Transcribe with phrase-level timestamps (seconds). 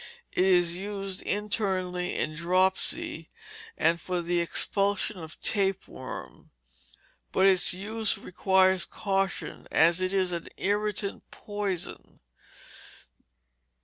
[0.31, 3.29] It is used internally in dropsy,
[3.77, 6.49] and for the expulsion of tapeworm;
[7.31, 12.19] but its use requires caution, as it is an irritant poison.